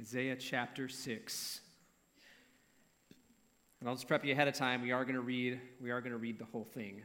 [0.00, 1.60] Isaiah chapter 6.
[3.80, 4.80] And I'll just prep you ahead of time.
[4.80, 7.02] We are going to read, we are going to read the whole thing.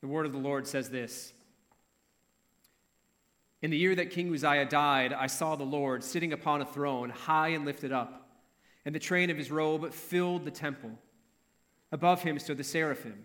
[0.00, 1.34] The word of the Lord says this
[3.60, 7.10] In the year that King Uzziah died, I saw the Lord sitting upon a throne,
[7.10, 8.30] high and lifted up,
[8.86, 10.92] and the train of his robe filled the temple.
[11.92, 13.24] Above him stood the seraphim.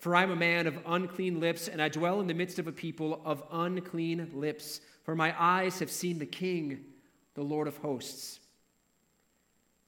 [0.00, 2.66] For I am a man of unclean lips, and I dwell in the midst of
[2.66, 4.80] a people of unclean lips.
[5.04, 6.86] For my eyes have seen the King,
[7.34, 8.40] the Lord of hosts.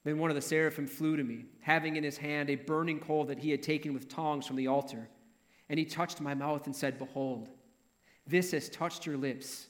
[0.03, 3.25] Then one of the seraphim flew to me, having in his hand a burning coal
[3.25, 5.09] that he had taken with tongs from the altar.
[5.67, 7.49] And he touched my mouth and said, Behold,
[8.27, 9.65] this has touched your lips.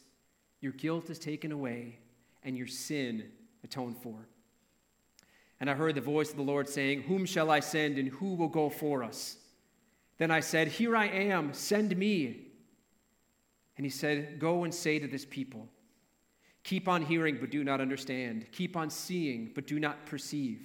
[0.59, 1.99] Your guilt is taken away,
[2.43, 3.31] and your sin
[3.63, 4.27] atoned for.
[5.61, 8.35] And I heard the voice of the Lord saying, Whom shall I send, and who
[8.35, 9.37] will go for us?
[10.23, 12.47] Then I said, Here I am, send me.
[13.75, 15.67] And he said, Go and say to this people,
[16.63, 18.45] Keep on hearing, but do not understand.
[18.53, 20.61] Keep on seeing, but do not perceive.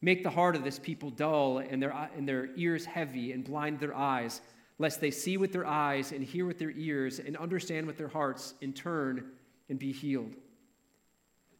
[0.00, 3.80] Make the heart of this people dull and their, and their ears heavy and blind
[3.80, 4.42] their eyes,
[4.78, 8.06] lest they see with their eyes and hear with their ears and understand with their
[8.06, 9.32] hearts and turn
[9.68, 10.36] and be healed.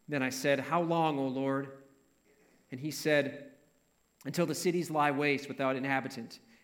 [0.09, 1.67] Then I said, How long, O Lord?
[2.71, 3.47] And he said,
[4.25, 6.39] Until the cities lie waste without inhabitant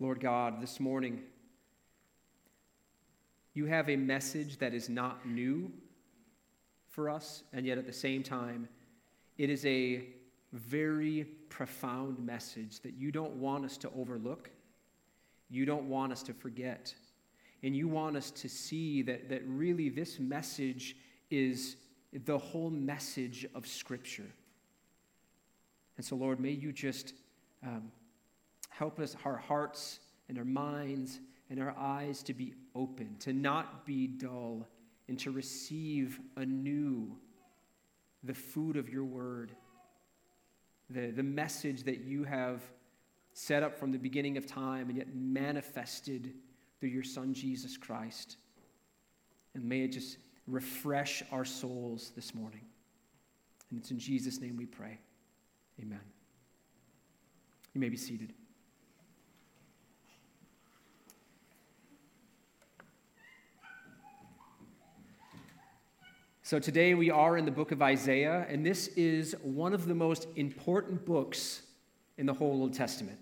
[0.00, 1.22] Lord God, this morning,
[3.52, 5.72] you have a message that is not new
[6.88, 8.68] for us, and yet at the same time,
[9.38, 10.04] it is a
[10.52, 14.50] very profound message that you don't want us to overlook.
[15.50, 16.94] You don't want us to forget.
[17.64, 20.96] And you want us to see that, that really this message
[21.28, 21.74] is
[22.12, 24.30] the whole message of Scripture.
[25.96, 27.14] And so, Lord, may you just
[27.64, 27.90] um,
[28.68, 31.20] Help us, our hearts and our minds
[31.50, 34.66] and our eyes to be open, to not be dull,
[35.08, 37.16] and to receive anew
[38.24, 39.52] the food of your word,
[40.90, 42.62] the, the message that you have
[43.32, 46.34] set up from the beginning of time and yet manifested
[46.80, 48.36] through your Son, Jesus Christ.
[49.54, 52.64] And may it just refresh our souls this morning.
[53.70, 54.98] And it's in Jesus' name we pray.
[55.80, 56.00] Amen.
[57.74, 58.32] You may be seated.
[66.48, 69.94] So today we are in the book of Isaiah, and this is one of the
[69.94, 71.60] most important books
[72.16, 73.18] in the whole Old Testament.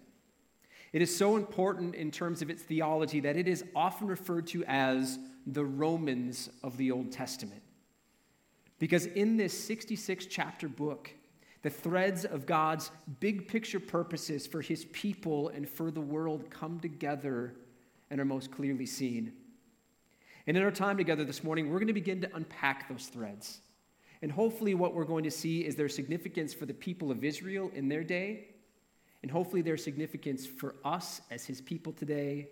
[0.92, 4.64] It is so important in terms of its theology that it is often referred to
[4.66, 7.62] as the Romans of the Old Testament.
[8.78, 11.10] Because in this 66 chapter book,
[11.62, 16.78] the threads of God's big picture purposes for his people and for the world come
[16.78, 17.54] together
[18.08, 19.32] and are most clearly seen.
[20.46, 23.60] And in our time together this morning, we're going to begin to unpack those threads.
[24.22, 27.70] And hopefully, what we're going to see is their significance for the people of Israel
[27.74, 28.48] in their day,
[29.22, 32.48] and hopefully, their significance for us as his people today,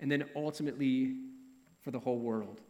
[0.00, 1.16] and then ultimately
[1.82, 2.60] for the whole world.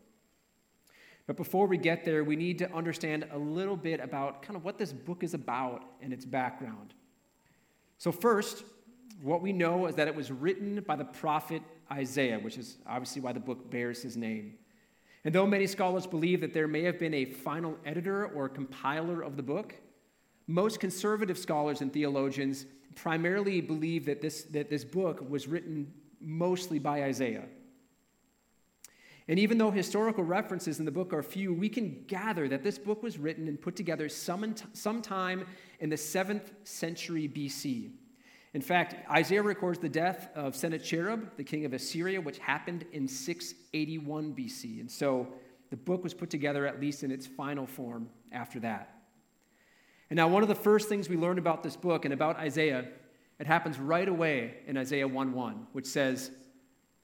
[1.27, 4.65] But before we get there, we need to understand a little bit about kind of
[4.65, 6.95] what this book is about and its background.
[7.99, 8.65] So, first,
[9.23, 13.23] what we know is that it was written by the prophet Isaiah, which is obviously
[13.23, 14.55] why the book bears his name.
[15.25, 19.23] And though many scholars believe that there may have been a final editor or compiler
[19.23, 19.75] of the book,
[20.47, 26.79] most conservative scholars and theologians primarily believe that this, that this book was written mostly
[26.79, 27.45] by Isaiah.
[29.29, 32.79] And even though historical references in the book are few, we can gather that this
[32.79, 35.45] book was written and put together sometime
[35.81, 37.91] in the 7th century BC.
[38.55, 43.07] In fact, Isaiah records the death of Sennacherib, the king of Assyria, which happened in
[43.07, 44.81] 681 BC.
[44.81, 45.29] And so
[45.71, 48.97] the book was put together, at least in its final form, after that.
[50.09, 52.87] And now, one of the first things we learn about this book and about Isaiah,
[53.41, 56.31] it happens right away in Isaiah 1 1, which says,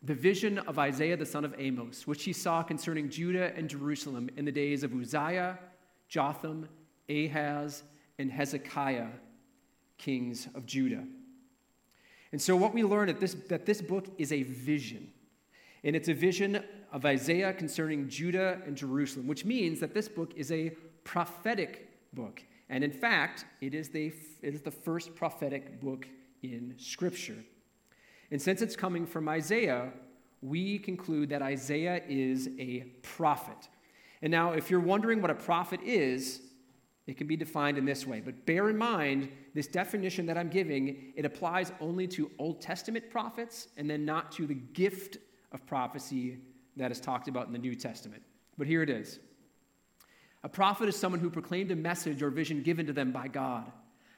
[0.03, 4.31] The vision of Isaiah the son of Amos, which he saw concerning Judah and Jerusalem
[4.37, 5.59] in the days of Uzziah,
[6.09, 6.69] Jotham,
[7.09, 7.83] Ahaz,
[8.19, 9.09] and Hezekiah,
[9.99, 11.05] kings of Judah.
[12.33, 15.13] And so, what we learn this, that this book is a vision.
[15.85, 20.33] And it's a vision of Isaiah concerning Judah and Jerusalem, which means that this book
[20.37, 20.71] is a
[21.05, 22.43] prophetic book.
[22.69, 24.13] And in fact, it is the,
[24.43, 26.07] it is the first prophetic book
[26.43, 27.45] in Scripture.
[28.31, 29.93] And since it's coming from Isaiah,
[30.41, 33.69] we conclude that Isaiah is a prophet.
[34.23, 36.41] And now, if you're wondering what a prophet is,
[37.07, 38.21] it can be defined in this way.
[38.21, 43.11] But bear in mind, this definition that I'm giving, it applies only to Old Testament
[43.11, 45.17] prophets and then not to the gift
[45.51, 46.39] of prophecy
[46.77, 48.23] that is talked about in the New Testament.
[48.57, 49.19] But here it is.
[50.45, 53.71] A prophet is someone who proclaimed a message or vision given to them by God.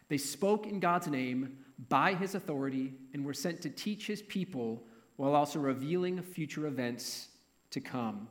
[0.08, 1.58] They spoke in God's name
[1.88, 4.84] by his authority and were sent to teach his people
[5.16, 7.28] while also revealing future events
[7.70, 8.28] to come.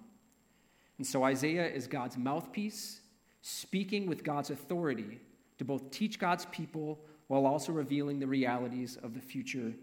[0.98, 3.02] And so Isaiah is God's mouthpiece
[3.44, 5.20] speaking with God's authority
[5.58, 6.98] to both teach God's people
[7.28, 9.74] while also revealing the realities of the future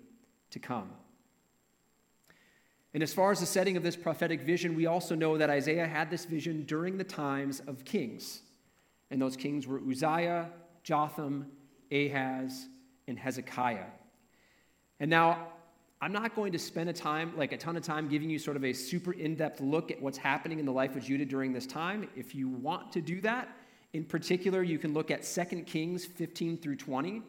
[0.50, 0.90] to come.
[2.94, 5.86] And as far as the setting of this prophetic vision, we also know that Isaiah
[5.86, 8.40] had this vision during the times of kings.
[9.10, 10.50] And those kings were Uzziah,
[10.82, 11.46] Jotham,
[11.92, 12.66] Ahaz,
[13.06, 13.86] and Hezekiah.
[14.98, 15.48] And now,
[16.02, 18.56] I'm not going to spend a time, like a ton of time, giving you sort
[18.56, 21.52] of a super in depth look at what's happening in the life of Judah during
[21.52, 22.08] this time.
[22.16, 23.48] If you want to do that,
[23.92, 27.22] in particular, you can look at 2 Kings 15 through 20,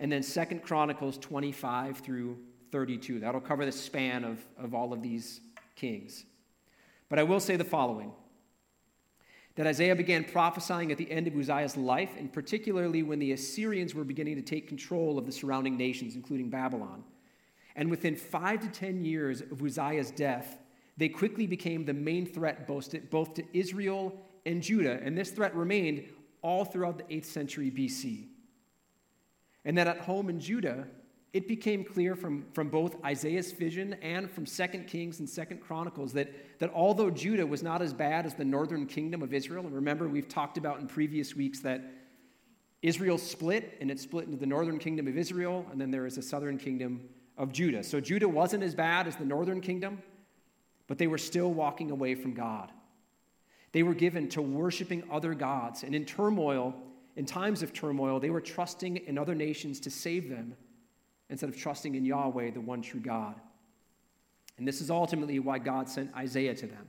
[0.00, 2.36] and then 2 Chronicles 25 through
[2.72, 3.20] 32.
[3.20, 5.40] That'll cover the span of, of all of these
[5.76, 6.24] kings.
[7.08, 8.12] But I will say the following
[9.54, 13.94] that Isaiah began prophesying at the end of Uzziah's life, and particularly when the Assyrians
[13.94, 17.04] were beginning to take control of the surrounding nations, including Babylon.
[17.80, 20.58] And within five to ten years of Uzziah's death,
[20.98, 22.90] they quickly became the main threat both
[23.34, 24.12] to Israel
[24.44, 26.04] and Judah, and this threat remained
[26.42, 28.26] all throughout the 8th century BC.
[29.64, 30.88] And that at home in Judah,
[31.32, 36.12] it became clear from, from both Isaiah's vision and from 2 Kings and 2 Chronicles
[36.12, 39.74] that, that although Judah was not as bad as the northern kingdom of Israel, and
[39.74, 41.82] remember we've talked about in previous weeks that
[42.82, 46.18] Israel split, and it split into the northern kingdom of Israel, and then there is
[46.18, 47.08] a southern kingdom
[47.40, 47.82] of Judah.
[47.82, 50.02] So Judah wasn't as bad as the northern kingdom,
[50.86, 52.70] but they were still walking away from God.
[53.72, 56.74] They were given to worshiping other gods, and in turmoil,
[57.16, 60.54] in times of turmoil, they were trusting in other nations to save them
[61.30, 63.34] instead of trusting in Yahweh, the one true God.
[64.58, 66.88] And this is ultimately why God sent Isaiah to them.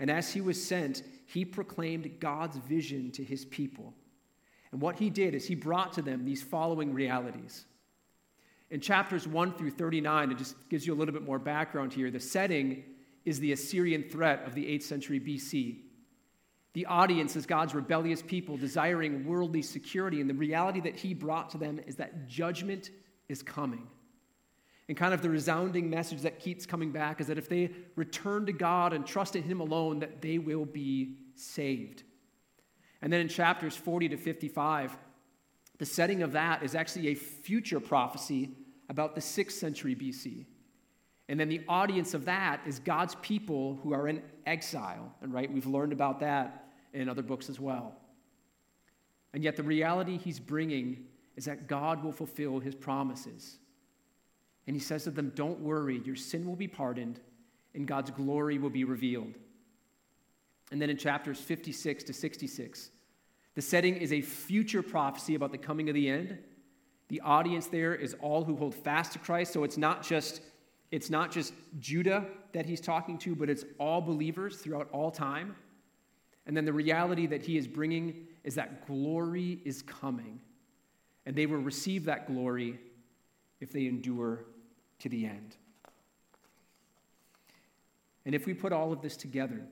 [0.00, 3.94] And as he was sent, he proclaimed God's vision to his people.
[4.72, 7.66] And what he did is he brought to them these following realities.
[8.72, 12.10] In chapters 1 through 39, it just gives you a little bit more background here.
[12.10, 12.82] The setting
[13.26, 15.80] is the Assyrian threat of the 8th century BC.
[16.72, 21.50] The audience is God's rebellious people desiring worldly security, and the reality that he brought
[21.50, 22.88] to them is that judgment
[23.28, 23.88] is coming.
[24.88, 28.46] And kind of the resounding message that keeps coming back is that if they return
[28.46, 32.04] to God and trust in Him alone, that they will be saved.
[33.02, 34.96] And then in chapters 40 to 55,
[35.76, 38.56] the setting of that is actually a future prophecy
[38.92, 40.44] about the 6th century BC.
[41.28, 45.14] And then the audience of that is God's people who are in exile.
[45.22, 47.96] And right, we've learned about that in other books as well.
[49.32, 51.06] And yet the reality he's bringing
[51.36, 53.56] is that God will fulfill his promises.
[54.66, 57.18] And he says to them, Don't worry, your sin will be pardoned,
[57.74, 59.32] and God's glory will be revealed.
[60.70, 62.90] And then in chapters 56 to 66,
[63.54, 66.38] the setting is a future prophecy about the coming of the end.
[67.08, 70.40] The audience there is all who hold fast to Christ, so it's not just
[70.90, 75.56] it's not just Judah that he's talking to, but it's all believers throughout all time.
[76.46, 80.38] And then the reality that he is bringing is that glory is coming
[81.24, 82.78] and they will receive that glory
[83.60, 84.44] if they endure
[84.98, 85.56] to the end.
[88.24, 89.62] And if we put all of this together,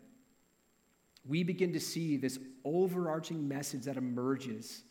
[1.29, 4.83] we begin to see this overarching message that emerges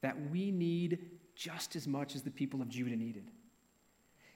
[0.00, 0.98] that we need
[1.36, 3.30] just as much as the people of Judah needed.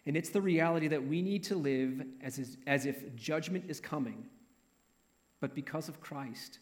[0.07, 4.27] And it's the reality that we need to live as, as if judgment is coming,
[5.41, 6.59] but because of Christ,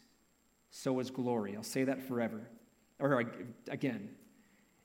[0.71, 1.55] so is glory.
[1.55, 2.49] I'll say that forever.
[2.99, 3.23] Or
[3.69, 4.09] again,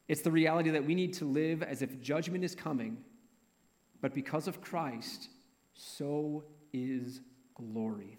[0.08, 2.98] It's the reality that we need to live as if judgment is coming,
[4.00, 5.30] but because of Christ,
[5.72, 7.20] so is
[7.54, 8.18] glory.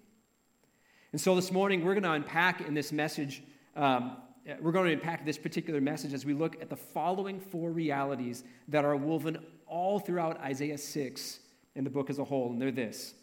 [1.12, 3.44] And so this morning, we're going to unpack in this message,
[3.76, 7.40] um, Uh, we're going to unpack this particular message as we look at the following
[7.40, 11.40] four realities that are woven all throughout Isaiah 6
[11.76, 12.52] and the book as a whole.
[12.52, 13.16] And they're this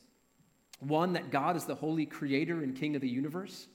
[0.80, 3.68] one, that God is the holy creator and king of the universe.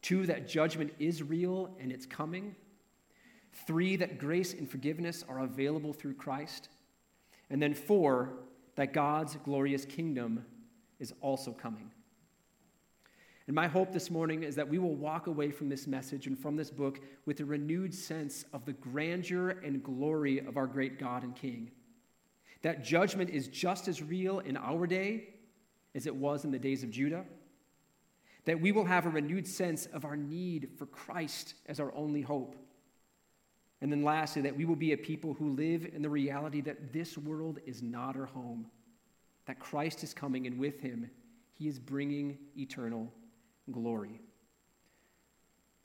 [0.00, 2.56] Two, that judgment is real and it's coming.
[3.66, 6.70] Three, that grace and forgiveness are available through Christ.
[7.50, 8.32] And then four,
[8.76, 10.44] that God's glorious kingdom
[10.98, 11.90] is also coming.
[13.46, 16.38] And my hope this morning is that we will walk away from this message and
[16.38, 20.98] from this book with a renewed sense of the grandeur and glory of our great
[20.98, 21.70] God and King.
[22.62, 25.28] That judgment is just as real in our day
[25.94, 27.26] as it was in the days of Judah.
[28.46, 32.22] That we will have a renewed sense of our need for Christ as our only
[32.22, 32.56] hope.
[33.82, 36.94] And then lastly, that we will be a people who live in the reality that
[36.94, 38.66] this world is not our home,
[39.44, 41.10] that Christ is coming, and with him,
[41.52, 43.12] he is bringing eternal
[43.70, 44.20] glory.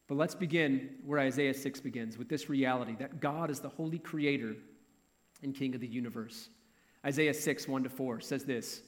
[0.07, 3.99] But let's begin where Isaiah 6 begins with this reality that God is the holy
[3.99, 4.55] creator
[5.43, 6.49] and king of the universe.
[7.05, 8.81] Isaiah 6, 1 to 4 says this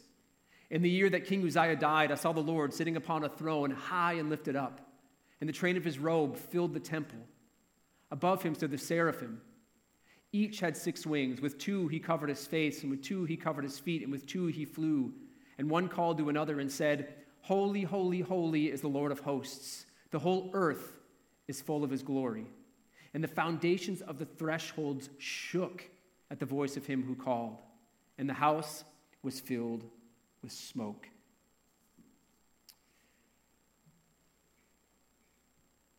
[0.71, 3.71] In the year that King Uzziah died, I saw the Lord sitting upon a throne,
[3.71, 4.81] high and lifted up,
[5.39, 7.19] and the train of his robe filled the temple.
[8.09, 9.41] Above him stood the seraphim.
[10.33, 11.39] Each had six wings.
[11.39, 14.25] With two he covered his face, and with two he covered his feet, and with
[14.25, 15.13] two he flew.
[15.57, 19.85] And one called to another and said, Holy, holy, holy is the Lord of hosts.
[20.11, 20.93] The whole earth
[21.47, 22.45] is full of his glory.
[23.13, 25.83] And the foundations of the thresholds shook
[26.29, 27.57] at the voice of him who called,
[28.17, 28.85] and the house
[29.21, 29.83] was filled
[30.41, 31.07] with smoke.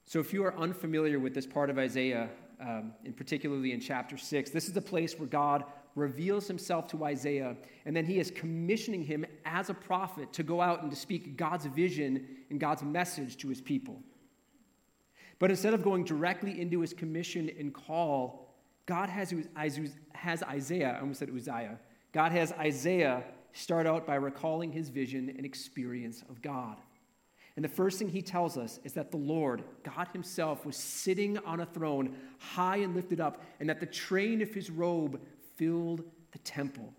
[0.07, 2.29] So, if you are unfamiliar with this part of Isaiah,
[2.61, 7.05] um, and particularly in chapter 6, this is the place where God reveals himself to
[7.05, 10.97] Isaiah, and then he is commissioning him as a prophet to go out and to
[10.97, 14.03] speak God's vision and God's message to his people.
[15.39, 18.55] But instead of going directly into his commission and call,
[18.87, 21.79] God has, Isaiah, I almost said Uzziah,
[22.13, 26.77] God has Isaiah start out by recalling his vision and experience of God.
[27.57, 31.37] And the first thing he tells us is that the Lord, God Himself, was sitting
[31.39, 35.21] on a throne, high and lifted up, and that the train of His robe
[35.57, 36.95] filled the temple.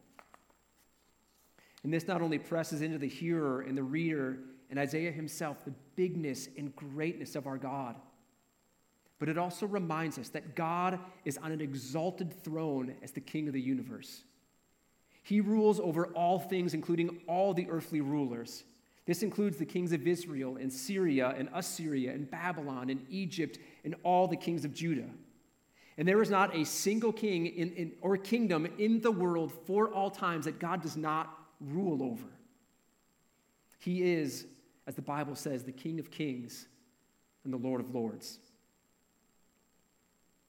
[1.84, 5.74] And this not only presses into the hearer and the reader and Isaiah himself the
[5.96, 7.96] bigness and greatness of our God,
[9.20, 13.48] but it also reminds us that God is on an exalted throne as the King
[13.48, 14.24] of the universe.
[15.22, 18.66] He rules over all things, including all the earthly rulers.
[19.06, 23.96] This includes the kings of Israel and Syria and Assyria and Babylon and Egypt and
[24.04, 25.10] all the kings of Judah.
[25.98, 29.90] And there is not a single king in, in, or kingdom in the world for
[29.90, 32.28] all times that God does not rule over.
[33.80, 34.46] He is,
[34.88, 36.68] as the Bible says, the King of kings
[37.44, 38.40] and the Lord of lords.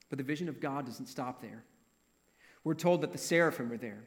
[0.09, 1.65] But the vision of God doesn't stop there.
[2.63, 4.05] We're told that the seraphim are there.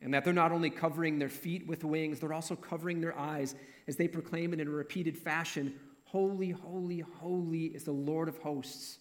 [0.00, 3.56] And that they're not only covering their feet with wings, they're also covering their eyes
[3.88, 5.74] as they proclaim it in a repeated fashion
[6.04, 8.98] Holy, holy, holy is the Lord of hosts.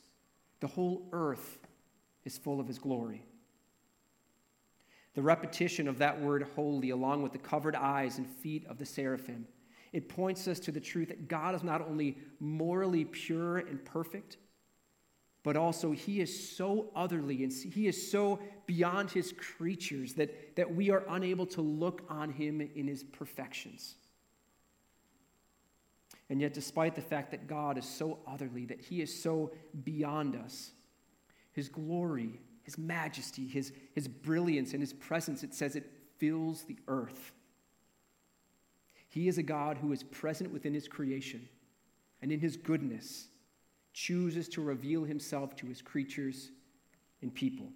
[0.60, 1.58] The whole earth
[2.26, 3.24] is full of his glory.
[5.18, 8.86] The repetition of that word holy, along with the covered eyes and feet of the
[8.86, 9.48] seraphim,
[9.92, 14.38] it points us to the truth that God is not only morally pure and perfect,
[15.42, 20.76] but also he is so otherly and he is so beyond his creatures that, that
[20.76, 23.96] we are unable to look on him in his perfections.
[26.30, 29.52] And yet, despite the fact that God is so otherly, that he is so
[29.84, 30.74] beyond us,
[31.54, 36.76] his glory, his majesty, his, his brilliance, and his presence, it says it fills the
[36.90, 37.32] earth.
[39.08, 41.48] He is a God who is present within his creation
[42.22, 43.30] and in his goodness
[43.94, 46.52] chooses to reveal himself to his creatures
[47.22, 47.70] and people.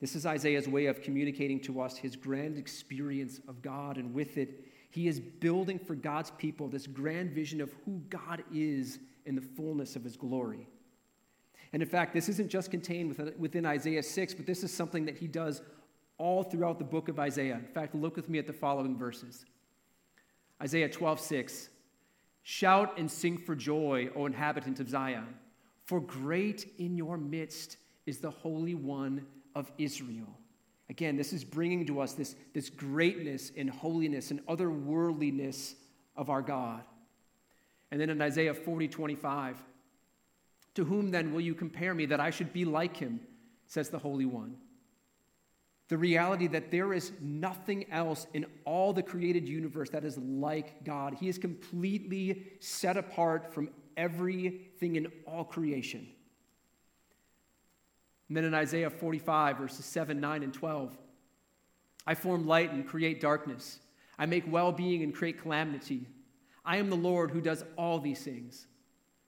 [0.00, 4.38] This is Isaiah's way of communicating to us his grand experience of God, and with
[4.38, 9.34] it, he is building for God's people this grand vision of who God is in
[9.34, 10.68] the fullness of his glory.
[11.72, 15.18] And in fact, this isn't just contained within Isaiah 6, but this is something that
[15.18, 15.62] he does
[16.16, 17.54] all throughout the book of Isaiah.
[17.54, 19.44] In fact, look with me at the following verses
[20.62, 21.68] Isaiah 12, 6.
[22.42, 25.34] Shout and sing for joy, O inhabitant of Zion,
[25.84, 30.34] for great in your midst is the Holy One of Israel.
[30.90, 35.74] Again, this is bringing to us this, this greatness and holiness and otherworldliness
[36.16, 36.82] of our God.
[37.90, 39.62] And then in Isaiah 40, 25,
[40.78, 43.18] To whom then will you compare me that I should be like him?
[43.66, 44.54] says the Holy One.
[45.88, 50.84] The reality that there is nothing else in all the created universe that is like
[50.84, 51.14] God.
[51.14, 56.06] He is completely set apart from everything in all creation.
[58.28, 60.96] And then in Isaiah 45, verses 7, 9, and 12,
[62.06, 63.80] I form light and create darkness.
[64.16, 66.06] I make well being and create calamity.
[66.64, 68.68] I am the Lord who does all these things.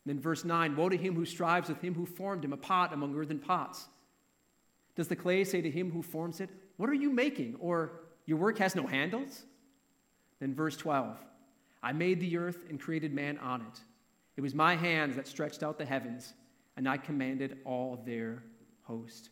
[0.06, 2.92] Then verse 9 Woe to him who strives with him who formed him, a pot
[2.92, 3.88] among earthen pots.
[4.96, 7.56] Does the clay say to him who forms it, What are you making?
[7.60, 9.44] Or, Your work has no handles?
[10.40, 11.16] Then verse 12
[11.82, 13.80] I made the earth and created man on it.
[14.36, 16.34] It was my hands that stretched out the heavens,
[16.76, 18.42] and I commanded all their
[18.82, 19.30] host.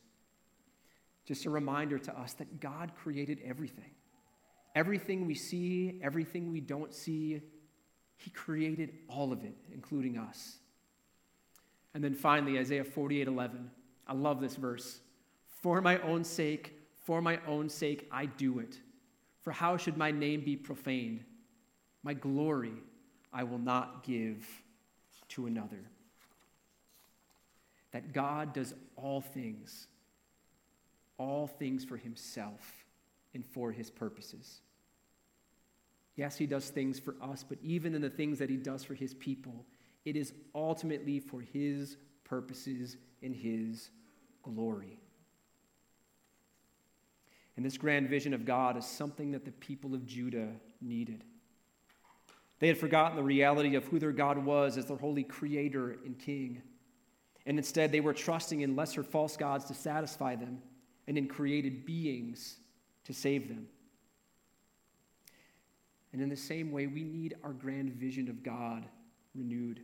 [1.27, 3.91] Just a reminder to us that God created everything.
[4.75, 7.43] Everything we see, everything we don't see,
[8.19, 10.57] He created all of it, including us.
[11.95, 13.71] And then finally, Isaiah 48 11.
[14.07, 15.01] I love this verse.
[15.47, 18.79] For my own sake, for my own sake, I do it.
[19.43, 21.25] For how should my name be profaned?
[22.03, 22.75] My glory
[23.33, 24.47] I will not give
[25.31, 25.81] to another.
[27.93, 29.87] That God does all things,
[31.19, 32.85] all things for himself
[33.35, 34.61] and for his purposes.
[36.19, 38.95] Yes, he does things for us, but even in the things that he does for
[38.95, 39.65] his people,
[40.05, 43.91] it is ultimately for his purposes and his
[44.43, 44.99] glory.
[47.57, 50.49] And this grand vision of God is something that the people of Judah
[50.81, 51.23] needed.
[52.59, 56.19] They had forgotten the reality of who their God was as their holy creator and
[56.19, 56.63] king.
[57.47, 60.63] And instead, they were trusting in lesser false gods to satisfy them
[61.07, 62.57] and in created beings
[63.05, 63.69] to save them.
[66.13, 68.87] And in the same way, we need our grand vision of God
[69.35, 69.81] renewed.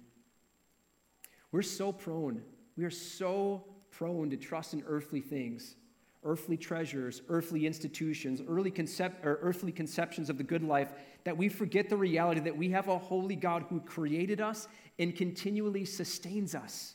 [1.52, 2.42] We're so prone,
[2.76, 5.76] we are so prone to trust in earthly things
[6.24, 8.72] earthly treasures, earthly institutions, early
[9.22, 10.92] or earthly conceptions of the good life,
[11.24, 14.66] that we forget the reality that we have a holy God who created us
[14.98, 16.94] and continually sustains us.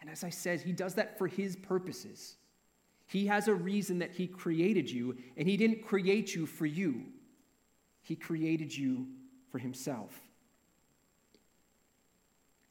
[0.00, 2.36] And as I said, He does that for His purposes.
[3.06, 7.04] He has a reason that He created you, and He didn't create you for you,
[8.02, 9.06] He created you
[9.50, 10.18] for Himself.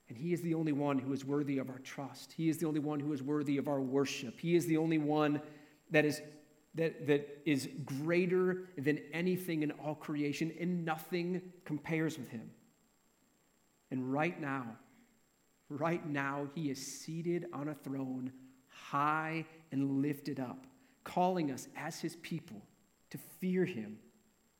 [0.10, 2.34] And He is the only one who is worthy of our trust.
[2.34, 4.39] He is the only one who is worthy of our worship.
[4.39, 5.41] He is the only one
[5.89, 6.22] that is,
[6.76, 12.52] that, that is greater than anything in all creation, and nothing compares with him.
[13.91, 14.65] And right now,
[15.70, 18.32] right now, he is seated on a throne,
[18.67, 20.65] high and lifted up,
[21.04, 22.62] calling us as his people
[23.10, 23.98] to fear him,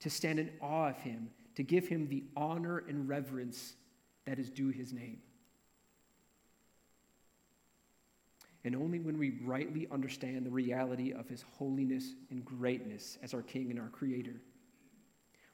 [0.02, 3.76] to stand in awe of him, to give him the honor and reverence
[4.26, 5.20] that is due his name.
[8.64, 13.42] And only when we rightly understand the reality of his holiness and greatness as our
[13.42, 14.40] King and our Creator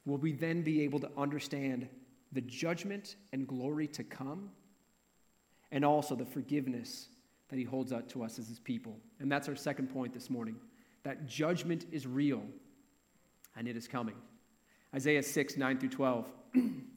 [0.06, 1.88] will we then be able to understand
[2.34, 4.50] the judgment and glory to come
[5.72, 7.08] and also the forgiveness
[7.50, 8.98] that he holds out to us as his people.
[9.20, 10.56] And that's our second point this morning
[11.04, 12.44] that judgment is real
[13.56, 14.16] and it is coming.
[14.98, 16.26] Isaiah 6, 9 through 12.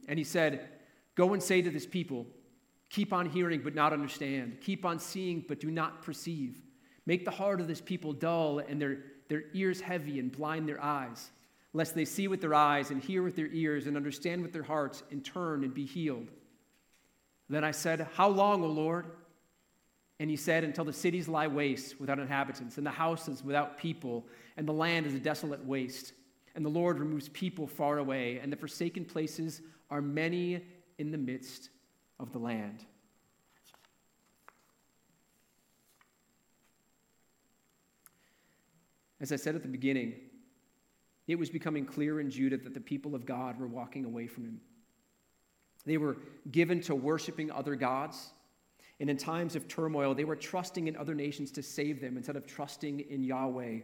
[0.09, 0.71] and he said,
[1.17, 2.27] Go and say to this people,
[2.89, 4.57] Keep on hearing, but not understand.
[4.63, 6.57] Keep on seeing, but do not perceive.
[7.05, 10.83] Make the heart of this people dull and their, their ears heavy and blind their
[10.83, 11.31] eyes,
[11.75, 14.63] lest they see with their eyes and hear with their ears and understand with their
[14.63, 16.29] hearts and turn and be healed.
[17.51, 19.11] Then I said, How long, O Lord?
[20.19, 24.27] And he said, Until the cities lie waste without inhabitants, and the houses without people,
[24.57, 26.15] and the land is a desolate waste.
[26.55, 30.65] And the Lord removes people far away, and the forsaken places are many
[30.99, 31.71] in the midst
[32.19, 32.85] of the land.
[39.21, 40.15] As I said at the beginning,
[41.29, 44.45] it was becoming clear in Judah that the people of God were walking away from
[44.45, 44.61] him.
[45.87, 46.17] They were
[46.51, 48.33] given to worshiping other gods.
[48.99, 52.37] And in times of turmoil, they were trusting in other nations to save them instead
[52.37, 53.79] of trusting in Yahweh,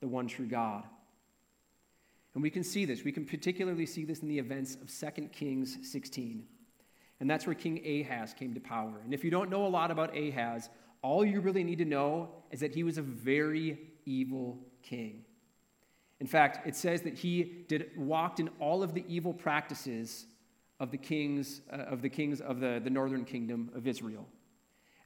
[0.00, 0.84] the one true God.
[2.34, 3.04] And we can see this.
[3.04, 6.44] We can particularly see this in the events of 2 Kings 16.
[7.18, 9.00] And that's where King Ahaz came to power.
[9.04, 10.70] And if you don't know a lot about Ahaz,
[11.02, 15.24] all you really need to know is that he was a very evil king.
[16.20, 20.26] In fact, it says that he did, walked in all of the evil practices
[20.78, 24.26] of the kings uh, of the kings of the, the northern kingdom of Israel.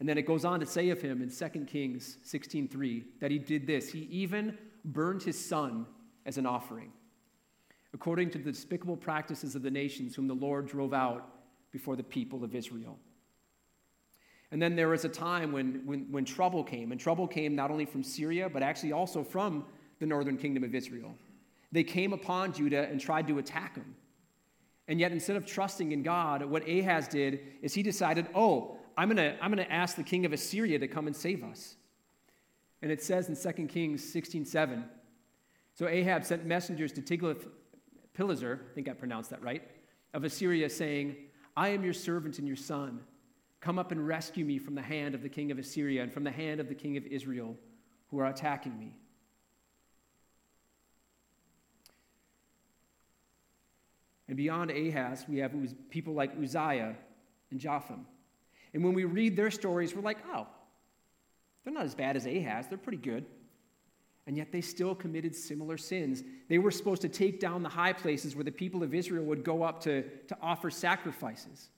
[0.01, 3.39] And then it goes on to say of him in 2 Kings 16:3 that he
[3.39, 3.91] did this.
[3.91, 5.87] He even burned his son
[6.27, 6.93] as an offering,
[7.95, 11.29] according to the despicable practices of the nations whom the Lord drove out
[11.71, 12.99] before the people of Israel.
[14.51, 17.71] And then there was a time when, when, when trouble came, and trouble came not
[17.71, 19.65] only from Syria, but actually also from
[20.01, 21.15] the northern kingdom of Israel.
[21.73, 23.95] They came upon Judah and tried to attack him.
[24.87, 29.09] And yet, instead of trusting in God, what Ahaz did is he decided, oh, I'm
[29.09, 31.77] going to I'm going to ask the king of Assyria to come and save us.
[32.83, 34.85] And it says in 2 Kings 16 7.
[35.75, 37.03] So Ahab sent messengers to
[38.17, 39.63] Tiglath-Pileser, I think I pronounced that right,
[40.13, 41.17] of Assyria, saying,
[41.57, 43.01] I am your servant and your son.
[43.61, 46.25] Come up and rescue me from the hand of the king of Assyria and from
[46.25, 47.57] the hand of the king of Israel
[48.09, 48.95] who are attacking me.
[54.29, 55.53] And beyond Ahaz, we have
[55.91, 56.97] people like Uzziah
[57.51, 58.07] and Jotham.
[58.73, 60.47] And when we read their stories, we're like, oh,
[61.63, 62.67] they're not as bad as Ahaz.
[62.69, 63.27] They're pretty good.
[64.27, 66.23] And yet they still committed similar sins.
[66.49, 69.45] They were supposed to take down the high places where the people of Israel would
[69.45, 71.69] go up to, to offer sacrifices.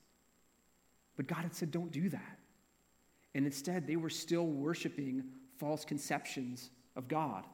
[1.16, 2.38] But God had said, don't do that.
[3.34, 5.24] And instead, they were still worshiping
[5.58, 7.44] false conceptions of God.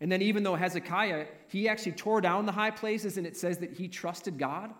[0.00, 3.58] And then, even though Hezekiah, he actually tore down the high places and it says
[3.58, 4.72] that he trusted God,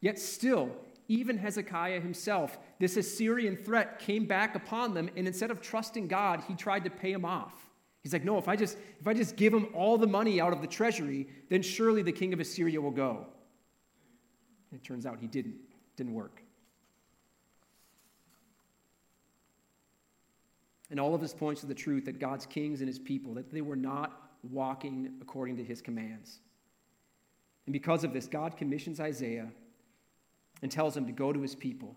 [0.00, 0.70] yet still,
[1.06, 6.42] even Hezekiah himself, this Assyrian threat came back upon them, and instead of trusting God,
[6.48, 7.54] he tried to pay him off.
[8.04, 10.52] He's like, no, if I just if I just give him all the money out
[10.52, 13.26] of the treasury, then surely the king of Assyria will go.
[14.70, 15.56] And it turns out he didn't.
[15.96, 16.42] Didn't work.
[20.90, 23.50] And all of this points to the truth that God's kings and his people, that
[23.50, 26.40] they were not walking according to his commands.
[27.66, 29.48] And because of this, God commissions Isaiah
[30.60, 31.96] and tells him to go to his people.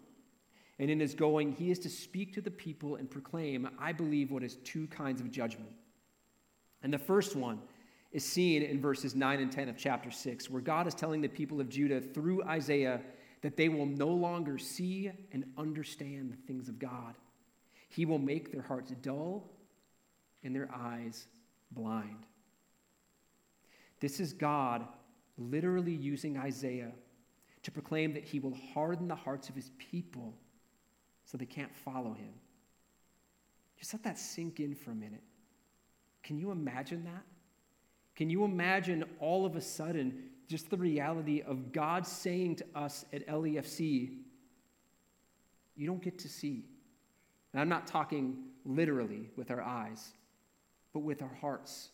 [0.79, 4.31] And in his going, he is to speak to the people and proclaim, I believe,
[4.31, 5.71] what is two kinds of judgment.
[6.83, 7.59] And the first one
[8.11, 11.27] is seen in verses 9 and 10 of chapter 6, where God is telling the
[11.27, 13.01] people of Judah through Isaiah
[13.41, 17.15] that they will no longer see and understand the things of God.
[17.89, 19.49] He will make their hearts dull
[20.43, 21.27] and their eyes
[21.71, 22.25] blind.
[23.99, 24.87] This is God
[25.37, 26.91] literally using Isaiah
[27.63, 30.33] to proclaim that he will harden the hearts of his people
[31.25, 32.33] so they can't follow him.
[33.77, 35.23] Just let that sink in for a minute.
[36.27, 37.23] Can you imagine that?
[38.13, 43.05] Can you imagine all of a sudden just the reality of God saying to us
[43.13, 44.17] at LEFC,
[45.77, 46.65] you don't get to see?
[47.53, 50.11] And I'm not talking literally with our eyes,
[50.91, 51.91] but with our hearts.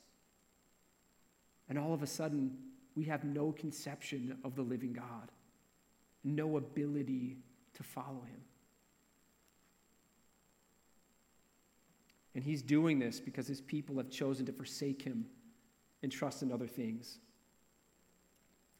[1.69, 2.57] And all of a sudden,
[2.95, 5.31] we have no conception of the living God,
[6.23, 7.37] no ability
[7.75, 8.41] to follow him.
[12.35, 15.25] And he's doing this because his people have chosen to forsake him
[16.01, 17.19] and trust in other things.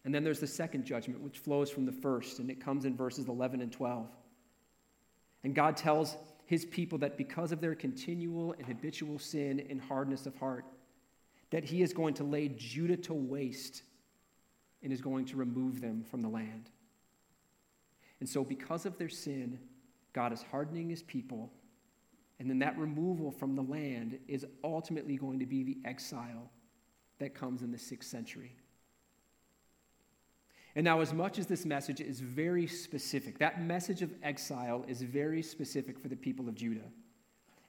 [0.05, 2.95] And then there's the second judgment, which flows from the first, and it comes in
[2.95, 4.07] verses 11 and 12.
[5.43, 10.25] And God tells his people that because of their continual and habitual sin and hardness
[10.25, 10.65] of heart,
[11.51, 13.83] that he is going to lay Judah to waste
[14.81, 16.69] and is going to remove them from the land.
[18.19, 19.59] And so, because of their sin,
[20.11, 21.51] God is hardening his people.
[22.43, 26.51] And then that removal from the land is ultimately going to be the exile
[27.19, 28.58] that comes in the sixth century.
[30.75, 35.01] And now, as much as this message is very specific, that message of exile is
[35.01, 36.91] very specific for the people of Judah.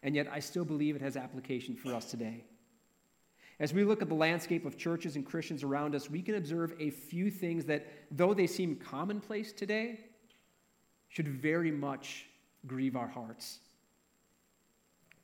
[0.03, 2.43] And yet, I still believe it has application for us today.
[3.61, 6.75] As we look at the landscape of churches and Christians around us, we can observe
[6.81, 10.01] a few things that, though they seem commonplace today,
[11.11, 12.27] should very much
[12.67, 13.61] grieve our hearts.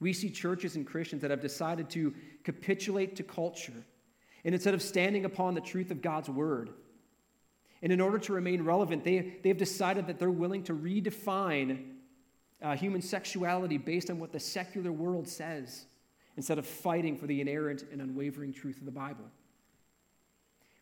[0.01, 3.85] We see churches and Christians that have decided to capitulate to culture,
[4.45, 6.71] and instead of standing upon the truth of God's word,
[7.83, 11.85] and in order to remain relevant, they, they have decided that they're willing to redefine
[12.63, 15.87] uh, human sexuality based on what the secular world says
[16.37, 19.25] instead of fighting for the inerrant and unwavering truth of the Bible.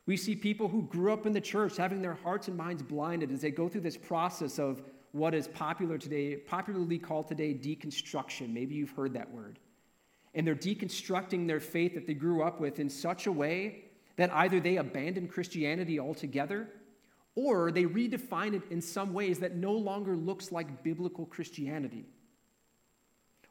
[0.07, 3.31] We see people who grew up in the church having their hearts and minds blinded
[3.31, 8.52] as they go through this process of what is popular today, popularly called today deconstruction.
[8.52, 9.58] Maybe you've heard that word.
[10.34, 13.84] And they're deconstructing their faith that they grew up with in such a way
[14.16, 16.68] that either they abandon Christianity altogether
[17.34, 22.04] or they redefine it in some ways that no longer looks like biblical Christianity.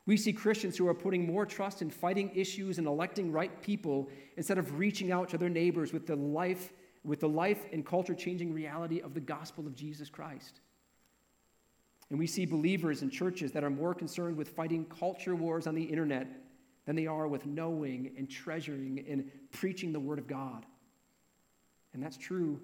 [0.05, 4.09] We see Christians who are putting more trust in fighting issues and electing right people
[4.37, 6.71] instead of reaching out to their neighbors with the life,
[7.03, 10.61] with the life and culture changing reality of the gospel of Jesus Christ.
[12.09, 15.75] And we see believers in churches that are more concerned with fighting culture wars on
[15.75, 16.27] the internet
[16.85, 20.65] than they are with knowing and treasuring and preaching the word of God.
[21.93, 22.61] And that's true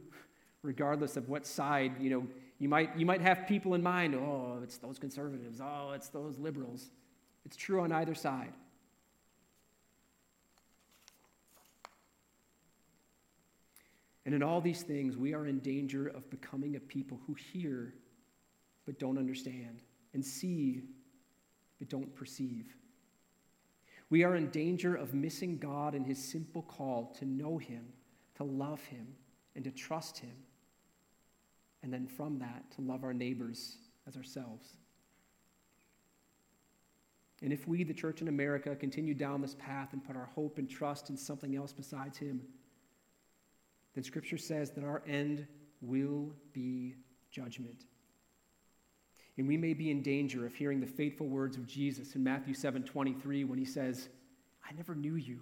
[0.62, 2.26] regardless of what side, you know,
[2.58, 6.40] you might, you might have people in mind, oh, it's those conservatives, oh, it's those
[6.40, 6.90] liberals.
[7.46, 8.54] It's true on either side.
[14.26, 17.94] And in all these things, we are in danger of becoming a people who hear
[18.86, 19.82] but don't understand,
[20.14, 20.82] and see
[21.80, 22.76] but don't perceive.
[24.10, 27.86] We are in danger of missing God and his simple call to know him,
[28.36, 29.08] to love him,
[29.56, 30.36] and to trust him.
[31.82, 34.78] And then from that, to love our neighbors as ourselves.
[37.42, 40.60] And if we, the church in America, continue down this path and put our hope
[40.60, 42.42] and trust in something else besides him,
[43.96, 45.46] then Scripture says that our end
[45.82, 46.96] will be
[47.32, 47.86] judgment.
[49.38, 52.54] And we may be in danger of hearing the fateful words of Jesus in Matthew
[52.54, 54.10] 7 23 when he says,
[54.68, 55.40] I never knew you.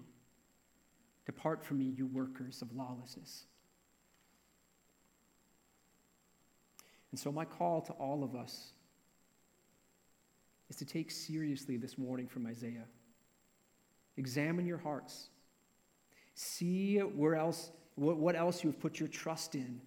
[1.26, 3.44] Depart from me, you workers of lawlessness.
[7.10, 8.72] And so, my call to all of us
[10.70, 12.86] is to take seriously this warning from Isaiah.
[14.16, 15.28] Examine your hearts.
[16.34, 19.80] See where else, what else you have put your trust in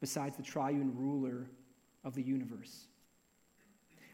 [0.00, 1.48] besides the triune ruler
[2.04, 2.86] of the universe.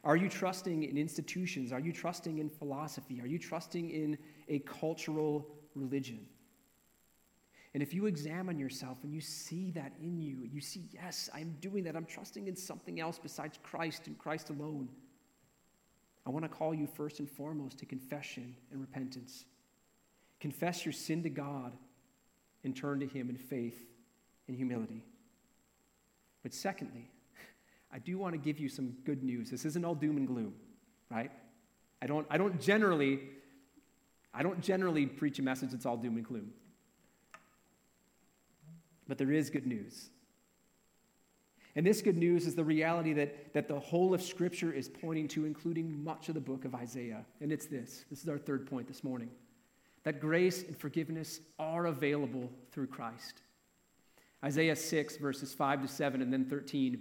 [0.04, 1.72] Are you trusting in institutions?
[1.72, 3.20] Are you trusting in philosophy?
[3.20, 6.26] Are you trusting in a cultural religion?
[7.74, 11.56] And if you examine yourself and you see that in you, you see, yes, I'm
[11.60, 11.96] doing that.
[11.96, 14.88] I'm trusting in something else besides Christ and Christ alone.
[16.26, 19.44] I want to call you first and foremost to confession and repentance.
[20.40, 21.72] Confess your sin to God
[22.64, 23.86] and turn to Him in faith
[24.46, 25.04] and humility.
[26.42, 27.10] But secondly,
[27.92, 29.50] I do want to give you some good news.
[29.50, 30.54] This isn't all doom and gloom,
[31.10, 31.30] right?
[32.02, 33.20] I don't, I don't generally,
[34.32, 36.52] I don't generally preach a message that's all doom and gloom.
[39.06, 40.10] But there is good news.
[41.74, 45.28] And this good news is the reality that, that the whole of Scripture is pointing
[45.28, 47.24] to, including much of the book of Isaiah.
[47.40, 49.30] And it's this this is our third point this morning
[50.04, 53.42] that grace and forgiveness are available through Christ.
[54.44, 57.00] Isaiah 6, verses 5 to 7, and then 13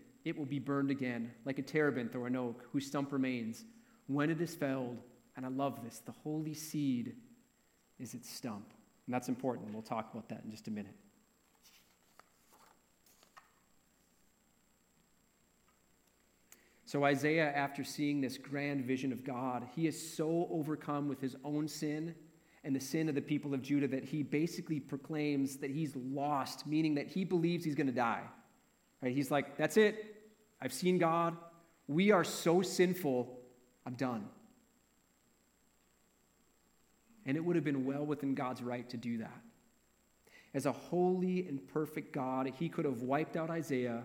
[0.23, 3.65] it will be burned again, like a terebinth or an oak whose stump remains.
[4.07, 4.97] When it is felled,
[5.35, 7.15] and I love this, the holy seed
[7.99, 8.73] is its stump.
[9.07, 9.73] And that's important.
[9.73, 10.95] We'll talk about that in just a minute.
[16.85, 21.37] So, Isaiah, after seeing this grand vision of God, he is so overcome with his
[21.45, 22.13] own sin
[22.65, 26.67] and the sin of the people of Judah that he basically proclaims that he's lost,
[26.67, 28.23] meaning that he believes he's going to die.
[29.01, 29.15] Right?
[29.15, 30.15] He's like, that's it.
[30.61, 31.35] I've seen God.
[31.87, 33.39] We are so sinful.
[33.85, 34.25] I'm done.
[37.25, 39.41] And it would have been well within God's right to do that.
[40.53, 44.03] As a holy and perfect God, he could have wiped out Isaiah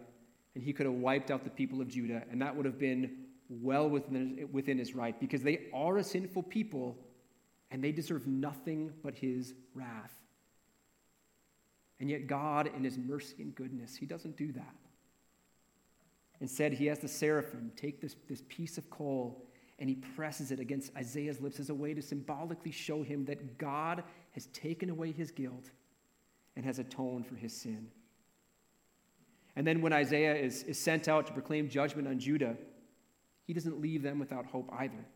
[0.54, 3.10] and he could have wiped out the people of Judah, and that would have been
[3.50, 6.96] well within, within his right because they are a sinful people
[7.70, 10.14] and they deserve nothing but his wrath.
[12.00, 14.74] And yet, God, in his mercy and goodness, he doesn't do that.
[16.40, 19.46] Instead, he has the seraphim take this, this piece of coal
[19.78, 23.58] and he presses it against Isaiah's lips as a way to symbolically show him that
[23.58, 25.70] God has taken away his guilt
[26.56, 27.88] and has atoned for his sin.
[29.54, 32.56] And then when Isaiah is, is sent out to proclaim judgment on Judah,
[33.46, 35.06] he doesn't leave them without hope either.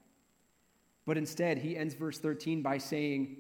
[1.07, 3.39] But instead, he ends verse 13 by saying,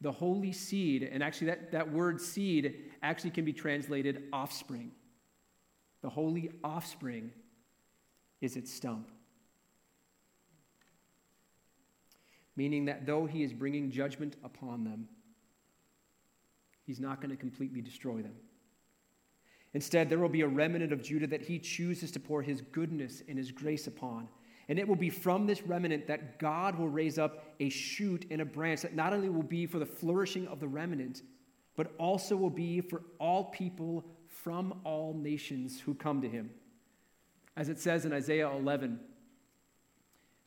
[0.00, 4.90] the holy seed, and actually that, that word seed actually can be translated offspring.
[6.06, 7.32] The holy offspring
[8.40, 9.10] is its stump.
[12.54, 15.08] Meaning that though he is bringing judgment upon them,
[16.84, 18.36] he's not going to completely destroy them.
[19.74, 23.24] Instead, there will be a remnant of Judah that he chooses to pour his goodness
[23.28, 24.28] and his grace upon.
[24.68, 28.40] And it will be from this remnant that God will raise up a shoot and
[28.40, 31.22] a branch that not only will be for the flourishing of the remnant,
[31.74, 34.04] but also will be for all people
[34.42, 36.50] from all nations who come to him.
[37.56, 39.00] As it says in Isaiah 11,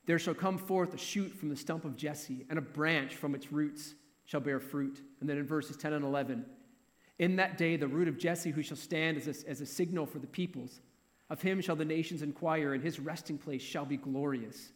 [0.06, 3.36] there shall come forth a shoot from the stump of Jesse, and a branch from
[3.36, 3.94] its roots
[4.26, 5.02] shall bear fruit.
[5.20, 6.46] And then in verses 10 and 11,
[7.20, 10.06] in that day, the root of Jesse, who shall stand as a, as a signal
[10.06, 10.82] for the peoples,
[11.30, 14.72] Of him shall the nations inquire, and his resting place shall be glorious.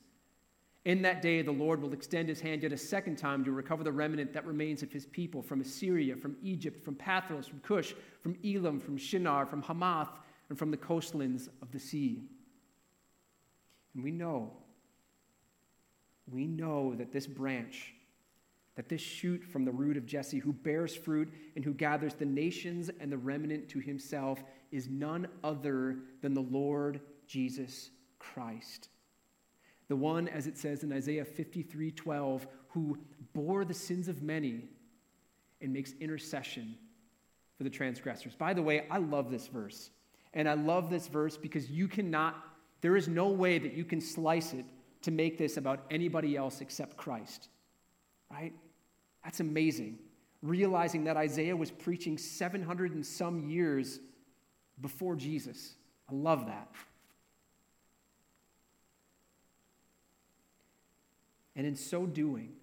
[0.86, 3.86] In that day, the Lord will extend his hand yet a second time to recover
[3.86, 7.94] the remnant that remains of his people from Assyria, from Egypt, from Pathros, from Cush,
[8.22, 10.10] from Elam, from Shinar, from Hamath,
[10.50, 12.24] and from the coastlands of the sea.
[13.96, 14.52] And we know,
[16.30, 17.94] we know that this branch,
[18.76, 22.26] that this shoot from the root of Jesse, who bears fruit and who gathers the
[22.26, 28.90] nations and the remnant to himself, is none other than the Lord Jesus Christ
[29.94, 32.98] the one, as it says in Isaiah 53 12, who
[33.34, 34.64] bore the sins of many
[35.62, 36.76] and makes intercession
[37.56, 38.34] for the transgressors.
[38.34, 39.92] By the way, I love this verse.
[40.34, 42.44] And I love this verse because you cannot,
[42.82, 44.66] there is no way that you can slice it
[45.04, 47.50] to make this about anybody else except Christ.
[48.32, 48.54] Right?
[49.24, 50.00] That's amazing.
[50.42, 54.00] Realizing that Isaiah was preaching 700 and some years
[54.82, 55.76] before Jesus.
[56.10, 56.74] I love that.
[61.56, 62.54] And in so doing,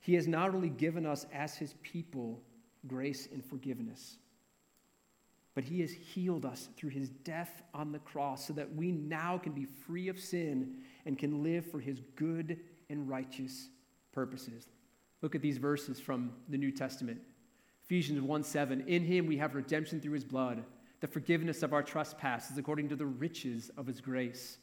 [0.00, 2.42] he has not only given us as his people
[2.86, 4.18] grace and forgiveness,
[5.54, 9.38] but he has healed us through his death on the cross so that we now
[9.38, 10.74] can be free of sin
[11.06, 12.58] and can live for his good
[12.90, 13.68] and righteous
[14.12, 14.66] purposes.
[15.22, 17.20] Look at these verses from the New Testament.
[17.84, 18.84] Ephesians 1 7.
[18.86, 20.64] In him we have redemption through his blood,
[21.00, 24.58] the forgiveness of our trespasses according to the riches of his grace.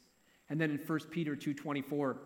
[0.50, 2.18] And then in 1 Peter 2 24.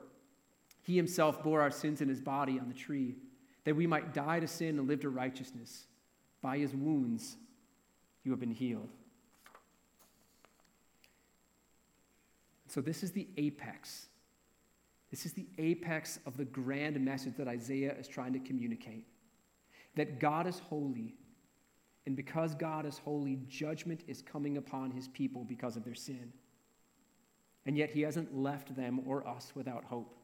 [0.85, 3.15] He himself bore our sins in his body on the tree,
[3.63, 5.87] that we might die to sin and live to righteousness.
[6.43, 7.37] By his wounds,
[8.23, 8.89] you have been healed.
[12.67, 14.09] So, this is the apex.
[15.09, 19.05] This is the apex of the grand message that Isaiah is trying to communicate
[19.95, 21.15] that God is holy,
[22.05, 26.31] and because God is holy, judgment is coming upon his people because of their sin.
[27.65, 30.15] And yet, he hasn't left them or us without hope.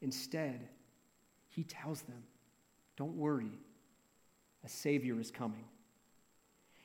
[0.00, 0.68] Instead,
[1.48, 2.22] he tells them,
[2.96, 3.58] Don't worry,
[4.64, 5.64] a Savior is coming.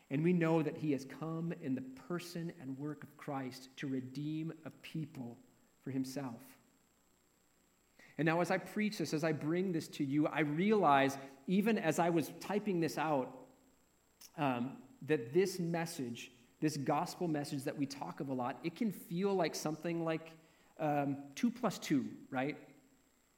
[0.10, 3.88] And we know that he has come in the person and work of Christ to
[3.88, 5.38] redeem a people
[5.84, 6.42] for himself.
[8.18, 11.78] And now, as I preach this, as I bring this to you, I realize, even
[11.78, 13.34] as I was typing this out,
[14.38, 14.74] um,
[15.08, 19.34] that this message, this gospel message that we talk of a lot, it can feel
[19.34, 20.32] like something like
[20.80, 22.58] um, two plus two, right?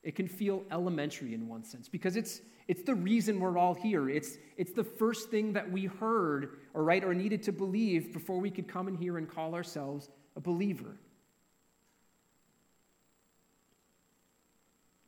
[0.04, 4.10] It can feel elementary in one sense because it's, it's the reason we're all here.
[4.10, 8.38] It's, it's the first thing that we heard or, right, or needed to believe before
[8.38, 10.98] we could come in here and call ourselves a believer.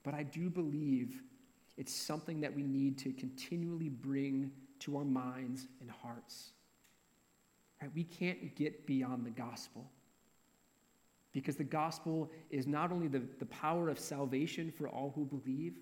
[0.03, 1.21] But I do believe
[1.77, 6.51] it's something that we need to continually bring to our minds and hearts.
[7.81, 7.91] Right?
[7.93, 9.89] We can't get beyond the gospel.
[11.35, 15.73] Because the gospel is not only the, the power of salvation for all who believe,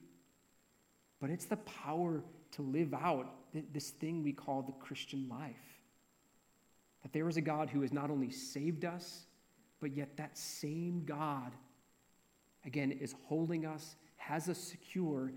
[1.22, 3.36] but it's the power to live out
[3.72, 5.54] this thing we call the Christian life.
[7.04, 9.28] That there is a God who has not only saved us,
[9.80, 11.52] but yet that same God,
[12.66, 15.34] again, is holding us, has us secure,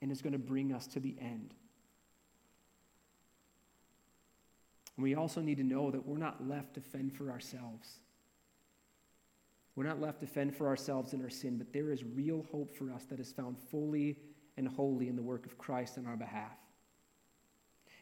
[0.00, 1.54] and is going to bring us to the end.
[4.96, 8.00] And we also need to know that we're not left to fend for ourselves.
[9.74, 12.74] We're not left to fend for ourselves in our sin, but there is real hope
[12.76, 14.18] for us that is found fully
[14.56, 16.58] and wholly in the work of Christ on our behalf.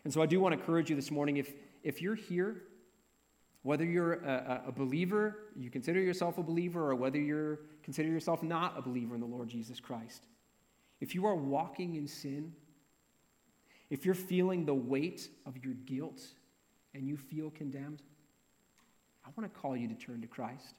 [0.04, 1.52] And so I do want to encourage you this morning if,
[1.82, 2.62] if you're here,
[3.62, 8.42] whether you're a, a believer, you consider yourself a believer, or whether you consider yourself
[8.42, 10.24] not a believer in the Lord Jesus Christ,
[11.00, 12.52] if you are walking in sin,
[13.90, 16.20] if you're feeling the weight of your guilt
[16.94, 18.02] and you feel condemned,
[19.24, 20.74] I want to call you to turn to Christ.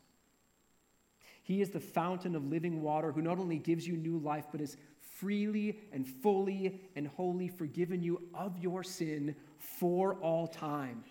[1.43, 4.59] He is the fountain of living water who not only gives you new life, but
[4.59, 11.03] has freely and fully and wholly forgiven you of your sin for all time.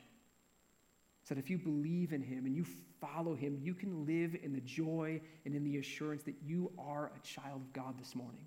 [1.25, 2.65] So that if you believe in him and you
[3.01, 7.13] follow him, you can live in the joy and in the assurance that you are
[7.17, 8.47] a child of God this morning.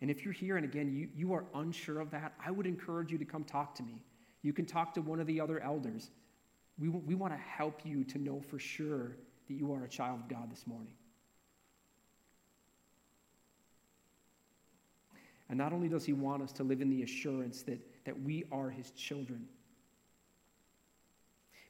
[0.00, 3.10] And if you're here and again, you, you are unsure of that, I would encourage
[3.10, 4.02] you to come talk to me.
[4.42, 6.10] You can talk to one of the other elders.
[6.78, 9.16] We, we want to help you to know for sure
[9.48, 10.94] that you are a child of God this morning.
[15.48, 18.44] And not only does he want us to live in the assurance that, that we
[18.52, 19.46] are his children,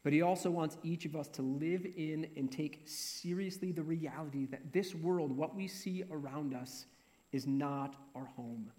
[0.02, 4.46] but he also wants each of us to live in and take seriously the reality
[4.46, 6.86] that this world, what we see around us,
[7.32, 8.70] is not our home.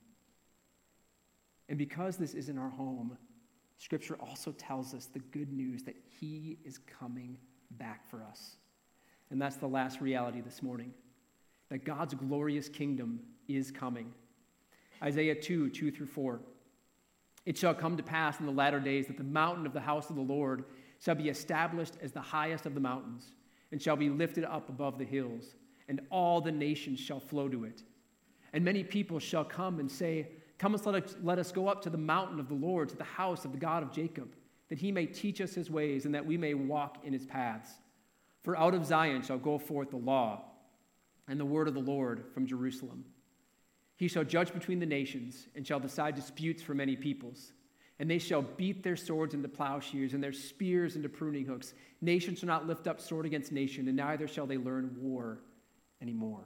[1.67, 3.17] And because this isn't our home,
[3.77, 7.37] Scripture also tells us the good news that He is coming
[7.71, 8.55] back for us.
[9.31, 10.93] And that's the last reality this morning
[11.69, 14.11] that God's glorious kingdom is coming.
[15.03, 16.39] Isaiah 2 2 through 4.
[17.45, 20.09] It shall come to pass in the latter days that the mountain of the house
[20.09, 20.65] of the Lord
[20.99, 23.31] shall be established as the highest of the mountains,
[23.71, 25.55] and shall be lifted up above the hills,
[25.87, 27.83] and all the nations shall flow to it.
[28.51, 30.27] And many people shall come and say,
[30.57, 33.03] Come let us, let us go up to the mountain of the Lord, to the
[33.05, 34.35] house of the God of Jacob,
[34.67, 37.71] that he may teach us his ways, and that we may walk in his paths.
[38.43, 40.43] For out of Zion shall go forth the law
[41.27, 43.05] and the word of the Lord from Jerusalem.
[43.97, 47.51] He shall judge between the nations and shall decide disputes for many peoples.
[47.99, 51.73] And they shall beat their swords into plowshares and their spears into pruning hooks.
[51.99, 55.41] Nation shall not lift up sword against nation, and neither shall they learn war
[56.01, 56.45] anymore.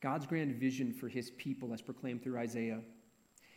[0.00, 2.80] God's grand vision for his people, as proclaimed through Isaiah.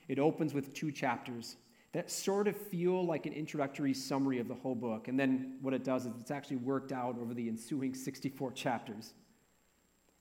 [0.09, 1.55] It opens with two chapters
[1.93, 5.07] that sort of feel like an introductory summary of the whole book.
[5.07, 9.13] And then what it does is it's actually worked out over the ensuing 64 chapters.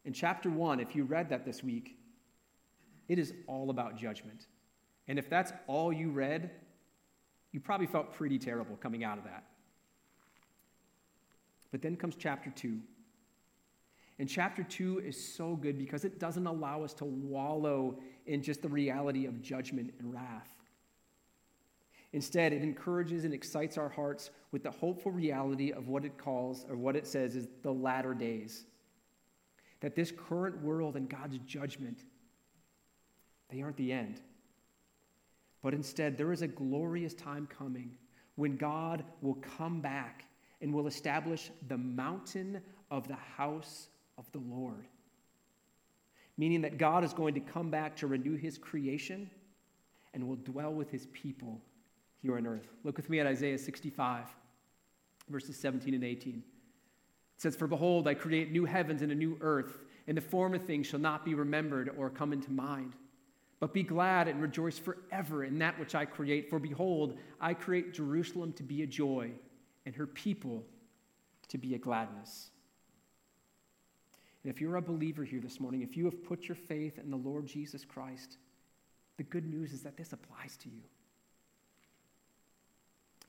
[0.05, 1.99] In chapter one, if you read that this week,
[3.09, 4.47] it is all about judgment.
[5.09, 6.51] And if that's all you read,
[7.53, 9.45] you probably felt pretty terrible coming out of that.
[11.71, 12.81] But then comes chapter two.
[14.19, 18.63] And chapter two is so good because it doesn't allow us to wallow in just
[18.63, 20.51] the reality of judgment and wrath.
[22.13, 26.65] Instead, it encourages and excites our hearts with the hopeful reality of what it calls,
[26.69, 28.65] or what it says is the latter days.
[29.81, 32.05] That this current world and God's judgment,
[33.51, 34.21] they aren't the end.
[35.63, 37.91] But instead, there is a glorious time coming
[38.37, 40.25] when God will come back
[40.61, 42.61] and will establish the mountain
[42.91, 43.89] of the house
[44.19, 44.87] of the Lord.
[46.37, 49.31] Meaning that God is going to come back to renew his creation
[50.13, 51.61] and will dwell with his people
[52.21, 52.69] here on earth.
[52.85, 54.27] Look with me at Isaiah 65,
[55.29, 56.43] verses 17 and 18.
[57.39, 60.59] It says, For behold, I create new heavens and a new earth, and the former
[60.59, 62.95] things shall not be remembered or come into mind.
[63.61, 66.49] But be glad and rejoice forever in that which I create.
[66.49, 69.33] For behold, I create Jerusalem to be a joy,
[69.87, 70.65] and her people
[71.49, 72.51] to be a gladness.
[74.49, 77.17] If you're a believer here this morning, if you have put your faith in the
[77.17, 78.39] Lord Jesus Christ,
[79.19, 80.81] the good news is that this applies to you.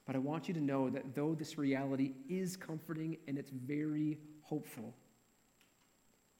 [0.05, 4.17] But I want you to know that though this reality is comforting and it's very
[4.41, 4.95] hopeful,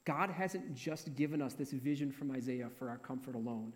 [0.05, 3.73] God hasn't just given us this vision from Isaiah for our comfort alone.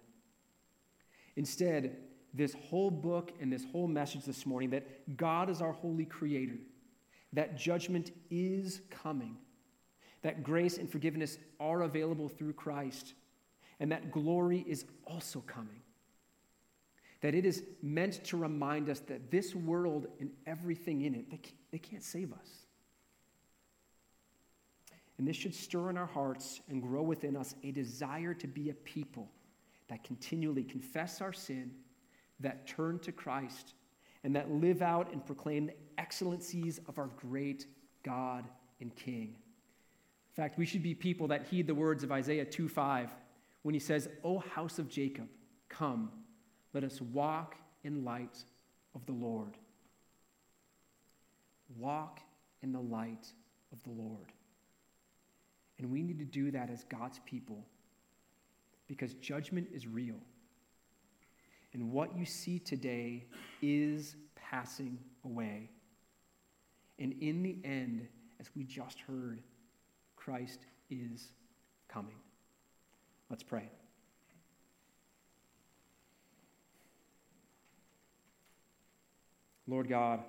[1.36, 1.98] Instead,
[2.34, 6.58] this whole book and this whole message this morning that God is our holy creator,
[7.34, 9.36] that judgment is coming,
[10.24, 13.14] that grace and forgiveness are available through Christ,
[13.80, 15.82] and that glory is also coming
[17.24, 21.38] that it is meant to remind us that this world and everything in it, they
[21.38, 22.50] can't, they can't save us.
[25.18, 28.72] And this should stir in our hearts and grow within us a desire to be
[28.72, 29.32] a people
[29.88, 31.72] that continually confess our sin,
[32.42, 33.74] that turn to Christ,
[34.26, 37.68] and that live out and proclaim the excellencies of our great
[38.04, 38.50] God
[38.82, 39.38] and King.
[40.36, 43.12] In fact, we should be people that heed the words of Isaiah 2 5
[43.62, 45.28] when he says, O house of Jacob,
[45.70, 46.10] come
[46.74, 48.44] let us walk in light
[48.96, 49.58] of the Lord.
[51.78, 52.20] Walk
[52.62, 53.28] in the light
[53.72, 54.32] of the Lord.
[55.78, 57.66] And we need to do that as God's people
[58.88, 60.20] because judgment is real.
[61.74, 63.26] And what you see today
[63.62, 65.70] is passing away.
[67.00, 68.08] And in the end,
[68.40, 69.42] as we just heard,
[70.24, 70.60] Christ
[70.90, 71.30] is
[71.90, 72.16] coming.
[73.30, 73.70] Let's pray.
[79.68, 80.22] Lord God,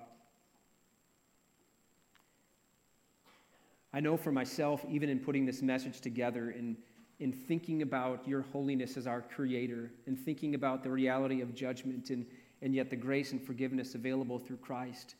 [3.93, 6.75] I know for myself, even in putting this message together, in,
[7.19, 12.09] in thinking about your holiness as our creator, and thinking about the reality of judgment,
[12.09, 12.25] and,
[12.61, 15.15] and yet the grace and forgiveness available through Christ,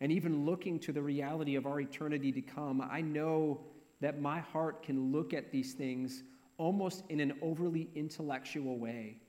[0.00, 3.60] and even looking to the reality of our eternity to come, I know
[4.00, 6.22] that my heart can look at these things
[6.58, 9.20] almost in an overly intellectual way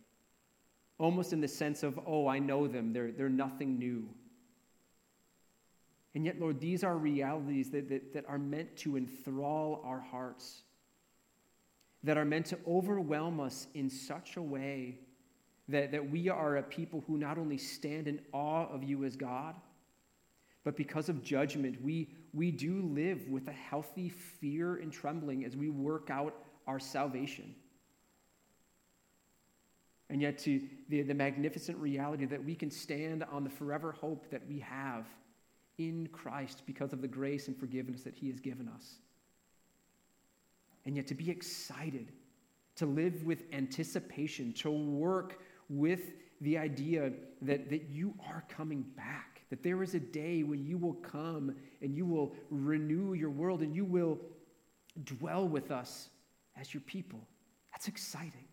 [1.01, 4.07] almost in the sense of, oh, I know them, they're, they're nothing new.
[6.13, 10.61] And yet, Lord, these are realities that, that, that are meant to enthrall our hearts,
[12.03, 14.99] that are meant to overwhelm us in such a way
[15.69, 19.15] that, that we are a people who not only stand in awe of you as
[19.15, 19.55] God,
[20.63, 25.55] but because of judgment, we, we do live with a healthy fear and trembling as
[25.57, 26.35] we work out
[26.67, 27.55] our salvation.
[30.09, 34.29] And yet, to the, the magnificent reality that we can stand on the forever hope
[34.29, 35.07] that we have
[35.77, 38.95] in Christ because of the grace and forgiveness that He has given us.
[40.85, 42.11] And yet, to be excited,
[42.75, 45.39] to live with anticipation, to work
[45.69, 46.01] with
[46.41, 50.77] the idea that, that you are coming back, that there is a day when you
[50.77, 54.17] will come and you will renew your world and you will
[55.03, 56.09] dwell with us
[56.59, 57.19] as your people.
[57.73, 58.45] That's exciting.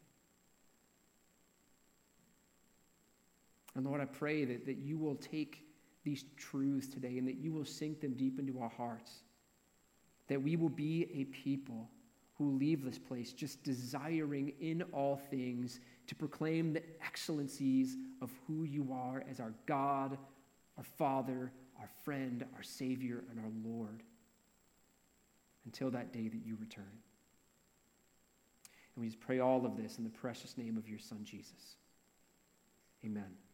[3.77, 5.69] And Lord, I pray that, that you will take
[6.03, 9.21] these truths today and that you will sink them deep into our hearts.
[10.27, 11.89] That we will be a people
[12.39, 15.79] who leave this place just desiring in all things
[16.09, 20.19] to proclaim the excellencies of who you are as our God,
[20.79, 24.03] our Father, our friend, our Savior, and our Lord
[25.67, 26.99] until that day that you return.
[28.95, 31.77] And we just pray all of this in the precious name of your Son, Jesus.
[33.05, 33.48] Amen.